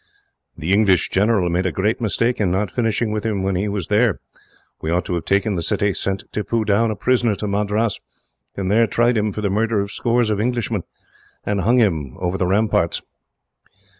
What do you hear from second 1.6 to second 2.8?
a great mistake, in not